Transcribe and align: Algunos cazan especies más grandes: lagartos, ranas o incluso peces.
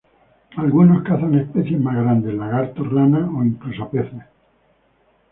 Algunos 0.57 1.03
cazan 1.03 1.35
especies 1.35 1.79
más 1.79 1.93
grandes: 1.95 2.33
lagartos, 2.33 2.91
ranas 2.91 3.29
o 3.35 3.43
incluso 3.43 3.87
peces. 3.91 4.23